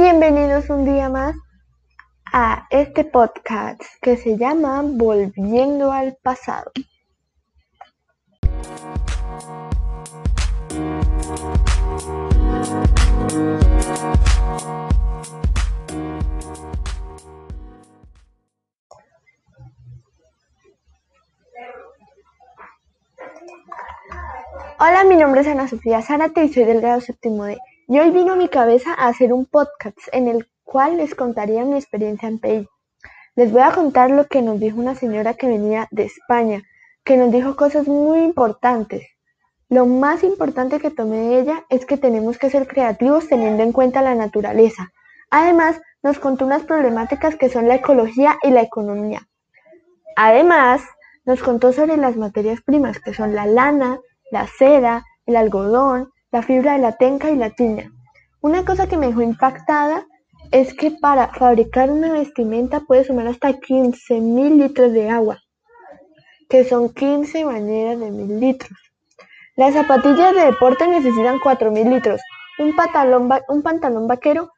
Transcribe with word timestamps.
Bienvenidos 0.00 0.70
un 0.70 0.84
día 0.84 1.08
más 1.08 1.34
a 2.32 2.68
este 2.70 3.02
podcast 3.02 3.82
que 4.00 4.16
se 4.16 4.38
llama 4.38 4.80
Volviendo 4.84 5.90
al 5.90 6.16
pasado. 6.22 6.70
Hola, 24.78 25.02
mi 25.08 25.16
nombre 25.16 25.40
es 25.40 25.48
Ana 25.48 25.66
Sofía 25.66 26.02
Zárate 26.02 26.44
y 26.44 26.52
soy 26.52 26.62
del 26.62 26.80
grado 26.80 27.00
séptimo 27.00 27.46
D. 27.46 27.58
Y 27.90 27.98
hoy 27.98 28.10
vino 28.10 28.34
a 28.34 28.36
mi 28.36 28.50
cabeza 28.50 28.92
a 28.92 29.08
hacer 29.08 29.32
un 29.32 29.46
podcast 29.46 29.96
en 30.12 30.28
el 30.28 30.46
cual 30.62 30.98
les 30.98 31.14
contaría 31.14 31.64
mi 31.64 31.76
experiencia 31.76 32.28
en 32.28 32.38
PI. 32.38 32.68
Les 33.34 33.50
voy 33.50 33.62
a 33.62 33.72
contar 33.72 34.10
lo 34.10 34.26
que 34.26 34.42
nos 34.42 34.60
dijo 34.60 34.78
una 34.78 34.94
señora 34.94 35.32
que 35.32 35.46
venía 35.46 35.88
de 35.90 36.02
España, 36.02 36.62
que 37.02 37.16
nos 37.16 37.32
dijo 37.32 37.56
cosas 37.56 37.88
muy 37.88 38.18
importantes. 38.18 39.06
Lo 39.70 39.86
más 39.86 40.22
importante 40.22 40.80
que 40.80 40.90
tomé 40.90 41.16
de 41.16 41.40
ella 41.40 41.64
es 41.70 41.86
que 41.86 41.96
tenemos 41.96 42.36
que 42.36 42.50
ser 42.50 42.66
creativos 42.66 43.26
teniendo 43.26 43.62
en 43.62 43.72
cuenta 43.72 44.02
la 44.02 44.14
naturaleza. 44.14 44.92
Además, 45.30 45.80
nos 46.02 46.18
contó 46.18 46.44
unas 46.44 46.64
problemáticas 46.64 47.36
que 47.36 47.48
son 47.48 47.68
la 47.68 47.76
ecología 47.76 48.36
y 48.42 48.50
la 48.50 48.60
economía. 48.60 49.26
Además, 50.14 50.82
nos 51.24 51.42
contó 51.42 51.72
sobre 51.72 51.96
las 51.96 52.18
materias 52.18 52.60
primas 52.60 53.00
que 53.00 53.14
son 53.14 53.34
la 53.34 53.46
lana, 53.46 53.98
la 54.30 54.46
seda, 54.46 55.06
el 55.24 55.36
algodón, 55.36 56.12
la 56.30 56.42
fibra 56.42 56.72
de 56.72 56.78
la 56.78 56.92
tenca 56.92 57.30
y 57.30 57.36
la 57.36 57.50
tiña. 57.50 57.90
Una 58.40 58.64
cosa 58.64 58.86
que 58.86 58.96
me 58.96 59.08
dejó 59.08 59.22
impactada 59.22 60.06
es 60.50 60.74
que 60.74 60.90
para 60.90 61.28
fabricar 61.28 61.90
una 61.90 62.12
vestimenta 62.12 62.80
puede 62.80 63.04
sumar 63.04 63.26
hasta 63.26 63.50
15.000 63.50 64.56
litros 64.56 64.92
de 64.92 65.10
agua, 65.10 65.38
que 66.48 66.64
son 66.64 66.92
15 66.92 67.44
bañeras 67.44 67.98
de 67.98 68.10
1.000 68.10 68.38
litros. 68.40 68.78
Las 69.56 69.74
zapatillas 69.74 70.34
de 70.34 70.44
deporte 70.44 70.86
necesitan 70.86 71.38
4.000 71.38 71.92
litros, 71.92 72.20
un 72.58 72.76
pantalón, 72.76 73.28
un 73.48 73.62
pantalón 73.62 74.06
vaquero 74.06 74.50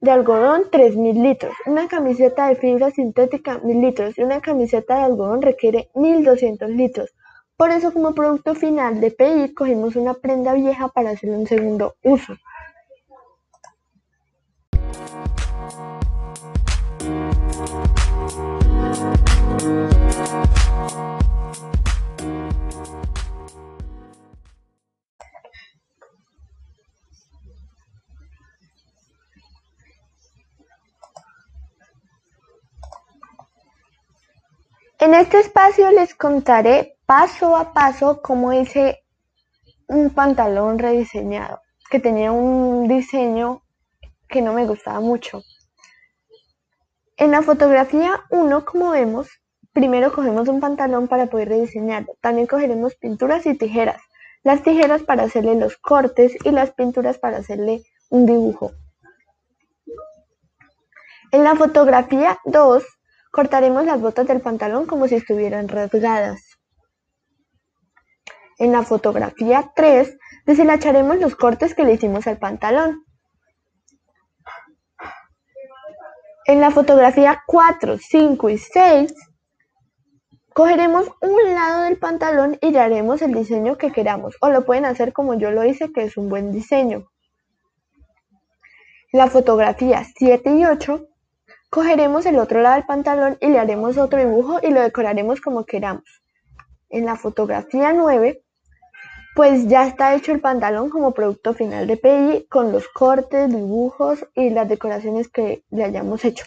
de 0.00 0.10
algodón 0.10 0.64
3.000 0.70 1.22
litros, 1.22 1.54
una 1.66 1.88
camiseta 1.88 2.48
de 2.48 2.56
fibra 2.56 2.90
sintética 2.90 3.60
1.000 3.60 3.80
litros 3.80 4.18
y 4.18 4.22
una 4.22 4.40
camiseta 4.40 4.98
de 4.98 5.04
algodón 5.04 5.42
requiere 5.42 5.88
1.200 5.94 6.68
litros. 6.68 7.14
Por 7.56 7.70
eso 7.70 7.92
como 7.92 8.14
producto 8.14 8.54
final 8.56 9.00
de 9.00 9.12
PI 9.12 9.54
cogimos 9.54 9.94
una 9.94 10.14
prenda 10.14 10.54
vieja 10.54 10.88
para 10.88 11.10
hacerle 11.10 11.36
un 11.36 11.46
segundo 11.46 11.94
uso. 12.02 12.34
En 34.98 35.12
este 35.14 35.38
espacio 35.38 35.90
les 35.92 36.14
contaré 36.14 36.93
paso 37.06 37.56
a 37.56 37.72
paso 37.72 38.22
cómo 38.22 38.52
hice 38.52 39.04
un 39.86 40.10
pantalón 40.10 40.78
rediseñado, 40.78 41.60
que 41.90 42.00
tenía 42.00 42.32
un 42.32 42.88
diseño 42.88 43.62
que 44.28 44.40
no 44.42 44.52
me 44.52 44.66
gustaba 44.66 45.00
mucho. 45.00 45.42
En 47.16 47.30
la 47.30 47.42
fotografía 47.42 48.20
1, 48.30 48.64
como 48.64 48.90
vemos, 48.90 49.28
primero 49.72 50.12
cogemos 50.12 50.48
un 50.48 50.60
pantalón 50.60 51.06
para 51.06 51.26
poder 51.26 51.48
rediseñarlo. 51.50 52.16
También 52.20 52.46
cogeremos 52.46 52.94
pinturas 52.96 53.46
y 53.46 53.56
tijeras. 53.56 54.00
Las 54.42 54.62
tijeras 54.62 55.02
para 55.02 55.24
hacerle 55.24 55.54
los 55.54 55.76
cortes 55.76 56.36
y 56.44 56.50
las 56.50 56.72
pinturas 56.72 57.18
para 57.18 57.38
hacerle 57.38 57.82
un 58.10 58.26
dibujo. 58.26 58.72
En 61.30 61.44
la 61.44 61.54
fotografía 61.54 62.38
2, 62.44 62.84
cortaremos 63.30 63.84
las 63.84 64.00
botas 64.00 64.26
del 64.26 64.40
pantalón 64.40 64.86
como 64.86 65.08
si 65.08 65.16
estuvieran 65.16 65.68
rasgadas. 65.68 66.43
En 68.58 68.72
la 68.72 68.82
fotografía 68.82 69.72
3 69.74 70.16
deshilacharemos 70.46 71.18
los 71.18 71.34
cortes 71.34 71.74
que 71.74 71.84
le 71.84 71.94
hicimos 71.94 72.26
al 72.26 72.38
pantalón. 72.38 73.04
En 76.46 76.60
la 76.60 76.70
fotografía 76.70 77.42
4, 77.46 77.98
5 77.98 78.50
y 78.50 78.58
6 78.58 79.14
cogeremos 80.52 81.10
un 81.20 81.54
lado 81.54 81.82
del 81.82 81.98
pantalón 81.98 82.58
y 82.60 82.70
le 82.70 82.80
haremos 82.80 83.22
el 83.22 83.34
diseño 83.34 83.76
que 83.76 83.90
queramos 83.90 84.36
o 84.40 84.50
lo 84.50 84.64
pueden 84.64 84.84
hacer 84.84 85.12
como 85.12 85.34
yo 85.34 85.50
lo 85.50 85.64
hice 85.64 85.92
que 85.92 86.04
es 86.04 86.16
un 86.16 86.28
buen 86.28 86.52
diseño. 86.52 87.10
En 89.12 89.18
la 89.18 89.28
fotografía 89.28 90.04
7 90.16 90.54
y 90.54 90.64
8 90.64 91.08
cogeremos 91.70 92.24
el 92.26 92.38
otro 92.38 92.60
lado 92.60 92.76
del 92.76 92.86
pantalón 92.86 93.36
y 93.40 93.48
le 93.48 93.58
haremos 93.58 93.98
otro 93.98 94.20
dibujo 94.20 94.60
y 94.62 94.70
lo 94.70 94.80
decoraremos 94.80 95.40
como 95.40 95.64
queramos. 95.64 96.22
En 96.88 97.04
la 97.04 97.16
fotografía 97.16 97.92
9 97.92 98.43
pues 99.34 99.66
ya 99.66 99.86
está 99.86 100.14
hecho 100.14 100.30
el 100.32 100.40
pantalón 100.40 100.90
como 100.90 101.12
producto 101.12 101.54
final 101.54 101.88
de 101.88 101.96
PI 101.96 102.46
con 102.48 102.70
los 102.70 102.88
cortes, 102.88 103.48
dibujos 103.48 104.24
y 104.34 104.50
las 104.50 104.68
decoraciones 104.68 105.28
que 105.28 105.64
le 105.70 105.84
hayamos 105.84 106.24
hecho. 106.24 106.44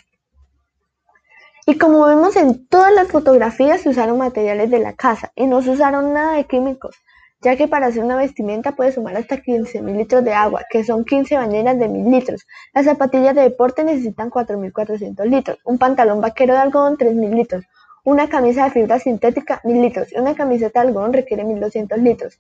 Y 1.66 1.78
como 1.78 2.06
vemos 2.06 2.38
en 2.38 2.66
todas 2.68 2.94
las 2.94 3.10
fotografías 3.10 3.82
se 3.82 3.90
usaron 3.90 4.18
materiales 4.18 4.72
de 4.72 4.80
la 4.80 4.94
casa 4.94 5.34
y 5.36 5.48
no 5.48 5.62
se 5.62 5.72
usaron 5.72 6.14
nada 6.14 6.38
de 6.38 6.46
químicos, 6.46 6.96
ya 7.42 7.58
que 7.58 7.68
para 7.68 7.88
hacer 7.88 8.06
una 8.06 8.16
vestimenta 8.16 8.72
puede 8.72 8.94
sumar 8.94 9.18
hasta 9.18 9.36
15.000 9.36 9.98
litros 9.98 10.24
de 10.24 10.34
agua, 10.34 10.64
que 10.70 10.86
son 10.86 11.04
15 11.04 11.36
bañeras 11.36 11.78
de 11.78 11.90
1.000 11.90 12.10
litros. 12.10 12.48
Las 12.74 12.86
zapatillas 12.86 13.36
de 13.36 13.42
deporte 13.42 13.84
necesitan 13.84 14.30
4.400 14.30 15.26
litros, 15.26 15.60
un 15.66 15.78
pantalón 15.78 16.22
vaquero 16.22 16.54
de 16.54 16.60
algodón 16.62 16.98
3.000 16.98 17.36
litros, 17.36 17.66
una 18.06 18.30
camisa 18.30 18.64
de 18.64 18.72
fibra 18.72 18.98
sintética 18.98 19.60
1.000 19.66 19.82
litros 19.82 20.14
y 20.14 20.20
una 20.20 20.36
camiseta 20.36 20.82
de 20.82 20.88
algodón 20.88 21.12
requiere 21.12 21.44
1.200 21.44 21.98
litros. 21.98 22.40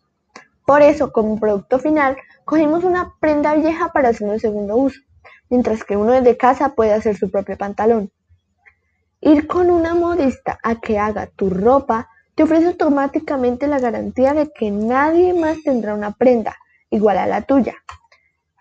Por 0.67 0.81
eso, 0.81 1.13
como 1.13 1.39
producto 1.39 1.79
final, 1.79 2.17
cogimos 2.43 2.83
una 2.83 3.13
prenda 3.21 3.55
vieja 3.55 3.93
para 3.93 4.09
hacer 4.09 4.27
un 4.27 4.37
segundo 4.37 4.75
uso, 4.75 4.99
mientras 5.49 5.85
que 5.85 5.95
uno 5.95 6.11
desde 6.11 6.35
casa 6.35 6.75
puede 6.75 6.91
hacer 6.91 7.15
su 7.15 7.31
propio 7.31 7.57
pantalón. 7.57 8.11
Ir 9.21 9.47
con 9.47 9.71
una 9.71 9.95
modista 9.95 10.59
a 10.61 10.75
que 10.81 10.99
haga 10.99 11.27
tu 11.27 11.49
ropa 11.49 12.09
te 12.35 12.43
ofrece 12.43 12.67
automáticamente 12.67 13.65
la 13.67 13.79
garantía 13.79 14.33
de 14.33 14.51
que 14.51 14.69
nadie 14.69 15.33
más 15.33 15.63
tendrá 15.63 15.95
una 15.95 16.11
prenda 16.11 16.57
igual 16.89 17.17
a 17.17 17.27
la 17.27 17.43
tuya. 17.43 17.75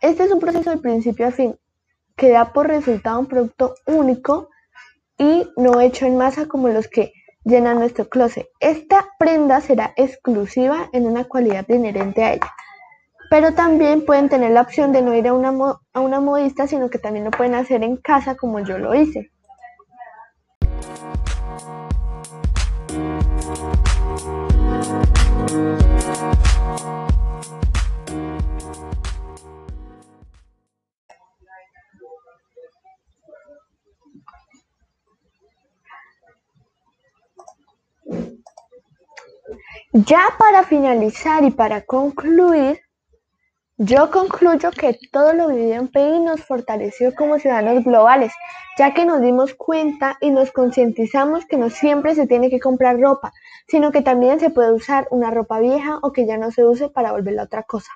Este 0.01 0.23
es 0.23 0.31
un 0.31 0.39
proceso 0.39 0.71
de 0.71 0.77
principio 0.77 1.27
a 1.27 1.33
fin 1.33 1.59
que 2.15 2.31
da 2.31 2.53
por 2.53 2.69
resultado 2.69 3.19
un 3.19 3.27
producto 3.27 3.75
único 3.85 4.49
y 5.19 5.51
no 5.57 5.81
hecho 5.81 6.07
en 6.07 6.17
masa 6.17 6.47
como 6.47 6.69
los 6.69 6.87
que 6.87 7.13
llena 7.47 7.75
nuestro 7.75 8.09
closet. 8.09 8.49
Esta 8.61 9.07
prenda 9.19 9.61
será 9.61 9.95
exclusiva 9.97 10.91
en 10.93 11.07
una 11.07 11.25
cualidad 11.25 11.67
inherente 11.69 12.25
a 12.25 12.35
ella. 12.35 12.53
Pero 13.31 13.55
también 13.55 14.05
pueden 14.05 14.29
tener 14.29 14.51
la 14.51 14.63
opción 14.63 14.93
de 14.93 15.01
no 15.01 15.15
ir 15.15 15.29
a 15.29 15.33
una, 15.33 15.79
a 15.93 16.01
una 16.01 16.21
modista, 16.21 16.67
sino 16.67 16.91
que 16.91 16.99
también 16.99 17.25
lo 17.25 17.31
pueden 17.31 17.55
hacer 17.55 17.83
en 17.83 17.97
casa 17.97 18.37
como 18.37 18.61
yo 18.61 18.79
lo 18.79 18.95
hice. 18.95 19.31
Ya 40.05 40.27
para 40.39 40.63
finalizar 40.63 41.43
y 41.43 41.51
para 41.51 41.81
concluir, 41.81 42.83
yo 43.79 44.11
concluyo 44.11 44.71
que 44.71 44.99
todo 45.11 45.33
lo 45.33 45.49
vivido 45.49 45.77
en 45.77 45.89
PI 45.89 46.21
nos 46.21 46.45
fortaleció 46.45 47.15
como 47.15 47.39
ciudadanos 47.39 47.83
globales, 47.83 48.31
ya 48.77 48.93
que 48.93 49.07
nos 49.07 49.23
dimos 49.23 49.55
cuenta 49.55 50.19
y 50.21 50.33
nos 50.33 50.53
concientizamos 50.53 51.47
que 51.47 51.57
no 51.57 51.71
siempre 51.71 52.15
se 52.15 52.27
tiene 52.27 52.51
que 52.51 52.61
comprar 52.61 53.01
ropa, 53.01 53.33
sino 53.69 53.91
que 53.91 54.03
también 54.03 54.39
se 54.39 54.51
puede 54.51 54.71
usar 54.71 55.09
una 55.11 55.31
ropa 55.31 55.61
vieja 55.61 55.99
o 56.03 56.13
que 56.13 56.27
ya 56.27 56.37
no 56.37 56.51
se 56.51 56.67
use 56.67 56.91
para 56.91 57.13
volverla 57.13 57.45
otra 57.45 57.63
cosa, 57.63 57.93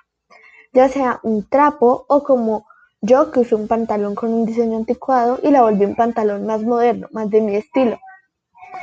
ya 0.73 0.89
sea 0.89 1.19
un 1.21 1.47
trapo 1.47 2.05
o 2.07 2.23
como 2.23 2.65
yo 3.01 3.29
que 3.29 3.41
usé 3.41 3.53
un 3.53 3.67
pantalón 3.67 4.15
con 4.15 4.33
un 4.33 4.47
diseño 4.47 4.75
anticuado 4.77 5.37
y 5.43 5.51
la 5.51 5.61
volví 5.61 5.85
un 5.85 5.95
pantalón 5.95 6.47
más 6.47 6.63
moderno, 6.63 7.09
más 7.11 7.29
de 7.29 7.41
mi 7.41 7.55
estilo. 7.55 7.99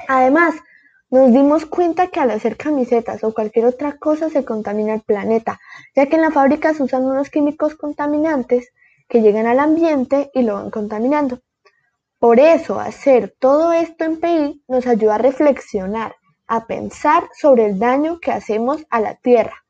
Además, 0.07 0.55
nos 1.11 1.33
dimos 1.33 1.65
cuenta 1.65 2.09
que 2.09 2.21
al 2.21 2.31
hacer 2.31 2.57
camisetas 2.57 3.25
o 3.25 3.33
cualquier 3.33 3.65
otra 3.65 3.97
cosa 3.97 4.29
se 4.29 4.45
contamina 4.45 4.95
el 4.95 5.01
planeta, 5.01 5.59
ya 5.97 6.07
que 6.07 6.17
en 6.17 6.23
la 6.23 6.31
fábrica 6.31 6.75
se 6.75 6.83
usan 6.83 7.05
unos 7.05 7.31
químicos 7.31 7.75
contaminantes 7.75 8.73
que 9.09 9.23
llegan 9.23 9.47
al 9.47 9.59
ambiente 9.59 10.31
y 10.35 10.43
lo 10.43 10.55
van 10.55 10.71
contaminando. 10.71 11.41
Por 12.19 12.41
eso, 12.41 12.79
hacer 12.81 13.35
todo 13.39 13.73
esto 13.73 14.05
en 14.05 14.21
PI 14.21 14.65
nos 14.69 14.87
ayuda 14.87 15.15
a 15.15 15.19
reflexionar, 15.19 16.17
a 16.47 16.67
pensar 16.67 17.29
sobre 17.33 17.67
el 17.67 17.79
daño 17.79 18.19
que 18.21 18.33
hacemos 18.33 18.85
a 18.91 19.01
la 19.01 19.15
Tierra. 19.15 19.65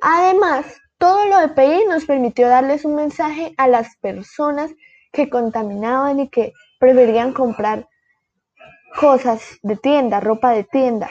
Además, 0.00 0.66
todo 0.98 1.26
lo 1.26 1.40
de 1.40 1.48
PI 1.48 1.84
nos 1.88 2.06
permitió 2.06 2.48
darles 2.48 2.84
un 2.84 2.94
mensaje 2.94 3.54
a 3.58 3.68
las 3.68 3.96
personas 3.96 4.70
que 5.12 5.28
contaminaban 5.28 6.20
y 6.20 6.28
que 6.28 6.52
preferían 6.78 7.32
comprar 7.32 7.88
cosas 8.98 9.58
de 9.62 9.76
tienda, 9.76 10.20
ropa 10.20 10.52
de 10.52 10.64
tienda. 10.64 11.10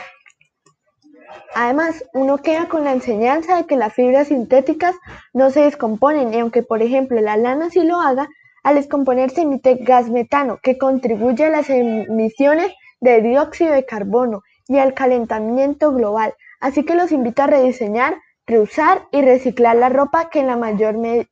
Además, 1.54 2.04
uno 2.14 2.38
queda 2.38 2.68
con 2.68 2.84
la 2.84 2.92
enseñanza 2.92 3.56
de 3.56 3.66
que 3.66 3.78
las 3.78 3.94
fibras 3.94 4.28
sintéticas 4.28 4.96
no 5.34 5.52
se 5.52 5.62
descomponen 5.62 6.34
y 6.34 6.40
aunque 6.40 6.64
por 6.64 6.82
ejemplo 6.82 7.20
la 7.22 7.38
lana 7.38 7.70
sí 7.70 7.84
lo 7.84 8.02
haga, 8.02 8.28
al 8.64 8.76
descomponerse 8.76 9.42
emite 9.42 9.76
gas 9.76 10.10
metano 10.10 10.60
que 10.62 10.78
contribuye 10.78 11.46
a 11.46 11.50
las 11.50 11.70
emisiones 11.70 12.74
de 13.00 13.22
dióxido 13.22 13.74
de 13.74 13.86
carbono 13.86 14.42
y 14.68 14.80
al 14.80 14.94
calentamiento 14.94 15.94
global. 15.94 16.34
Así 16.60 16.84
que 16.84 16.96
los 16.96 17.12
invito 17.12 17.44
a 17.44 17.48
rediseñar, 17.48 18.16
reusar 18.48 19.08
y 19.12 19.22
reciclar 19.22 19.76
la 19.76 19.90
ropa 19.90 20.30
que 20.30 20.40
en 20.40 20.48
la 20.48 20.58
mayor 20.58 20.96
medida 20.98 21.28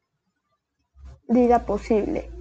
posible. 1.65 2.32